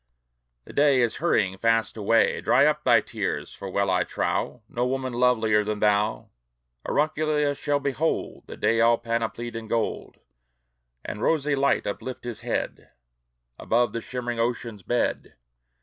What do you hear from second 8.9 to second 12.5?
panoplied in gold, And rosy light uplift his